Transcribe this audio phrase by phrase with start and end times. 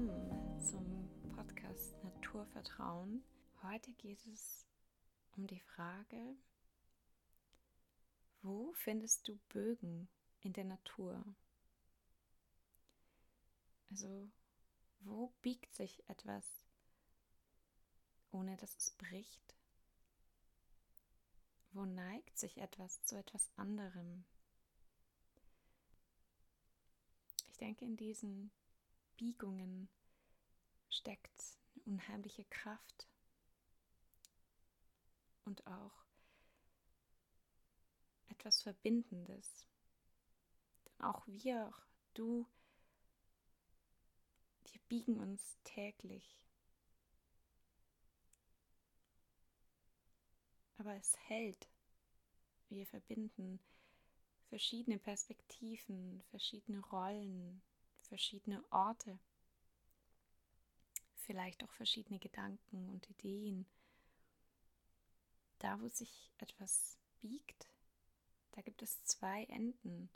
[0.00, 3.22] willkommen zum Podcast Naturvertrauen.
[3.62, 4.64] Heute geht es
[5.36, 6.36] um die Frage,
[8.40, 10.08] wo findest du Bögen
[10.40, 11.22] in der Natur?
[13.90, 14.30] Also,
[15.00, 16.46] wo biegt sich etwas,
[18.30, 19.54] ohne dass es bricht?
[21.72, 24.24] Wo neigt sich etwas zu etwas anderem?
[27.50, 28.50] Ich denke, in diesen
[29.20, 29.90] Biegungen
[30.88, 33.06] steckt eine unheimliche Kraft
[35.44, 36.06] und auch
[38.28, 39.66] etwas Verbindendes.
[40.86, 42.46] Denn auch wir, auch du,
[44.72, 46.40] wir biegen uns täglich.
[50.78, 51.68] Aber es hält.
[52.70, 53.60] Wir verbinden
[54.48, 57.60] verschiedene Perspektiven, verschiedene Rollen,
[58.10, 59.20] verschiedene Orte,
[61.14, 63.66] vielleicht auch verschiedene Gedanken und Ideen.
[65.60, 67.68] Da, wo sich etwas biegt,
[68.50, 70.10] da gibt es zwei Enden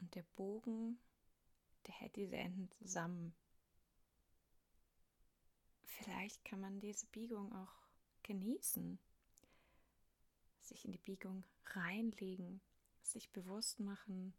[0.00, 0.98] und der Bogen,
[1.86, 3.34] der hält diese Enden zusammen.
[5.84, 7.74] Vielleicht kann man diese Biegung auch
[8.22, 8.98] genießen,
[10.62, 12.62] sich in die Biegung reinlegen,
[13.02, 14.32] sich bewusst machen,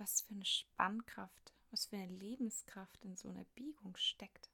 [0.00, 4.50] was für eine Spannkraft, was für eine Lebenskraft in so einer Biegung steckt.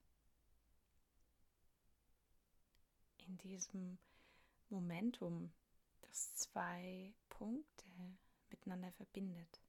[3.18, 3.98] In diesem
[4.70, 5.52] Momentum,
[6.02, 7.86] das zwei Punkte
[8.50, 9.60] miteinander verbindet.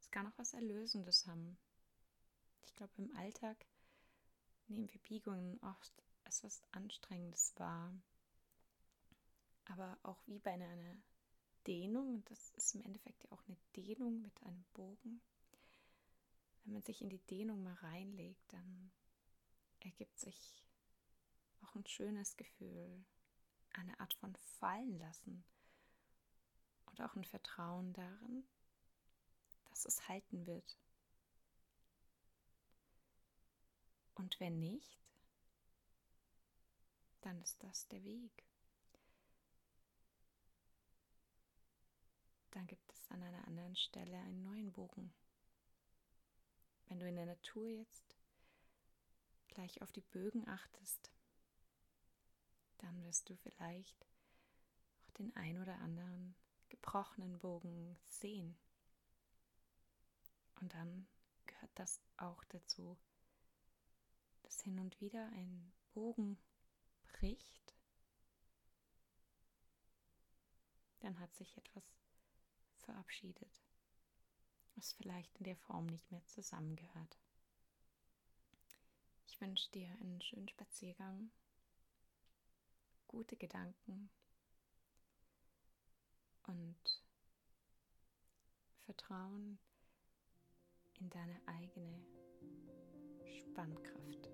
[0.00, 1.56] Es kann auch was Erlösendes haben.
[2.64, 3.64] Ich glaube, im Alltag
[4.66, 5.92] nehmen wir Biegungen oft
[6.24, 7.92] als was Anstrengendes wahr.
[9.66, 10.96] Aber auch wie bei einer
[11.66, 15.20] Dehnung, und das ist im Endeffekt ja auch eine Dehnung mit einem Bogen.
[16.64, 18.90] Wenn man sich in die Dehnung mal reinlegt, dann
[19.80, 20.64] ergibt sich
[21.62, 23.04] auch ein schönes Gefühl,
[23.70, 25.44] eine Art von Fallen lassen
[26.86, 28.44] und auch ein Vertrauen darin,
[29.70, 30.78] dass es halten wird.
[34.14, 34.98] Und wenn nicht,
[37.20, 38.44] dann ist das der Weg.
[42.56, 45.12] Dann gibt es an einer anderen Stelle einen neuen Bogen.
[46.86, 48.16] Wenn du in der Natur jetzt
[49.48, 51.12] gleich auf die Bögen achtest,
[52.78, 54.06] dann wirst du vielleicht
[55.02, 56.34] auch den ein oder anderen
[56.70, 58.56] gebrochenen Bogen sehen.
[60.62, 61.06] Und dann
[61.44, 62.96] gehört das auch dazu,
[64.44, 66.38] dass hin und wieder ein Bogen
[67.12, 67.74] bricht.
[71.00, 71.84] Dann hat sich etwas
[72.86, 73.62] verabschiedet,
[74.74, 77.18] was vielleicht in der Form nicht mehr zusammengehört.
[79.26, 81.30] Ich wünsche dir einen schönen Spaziergang,
[83.06, 84.08] gute Gedanken
[86.44, 87.02] und
[88.84, 89.58] Vertrauen
[90.94, 92.06] in deine eigene
[93.26, 94.30] Spannkraft.